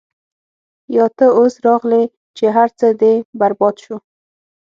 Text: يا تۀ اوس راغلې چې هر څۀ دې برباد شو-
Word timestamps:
يا 0.95 1.05
تۀ 1.17 1.25
اوس 1.37 1.53
راغلې 1.65 2.03
چې 2.37 2.45
هر 2.55 2.69
څۀ 2.77 2.89
دې 3.01 3.13
برباد 3.39 3.75
شو- 3.85 3.95